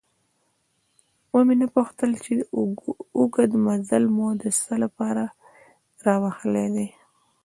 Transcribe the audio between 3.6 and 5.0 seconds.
مزل مو د څه له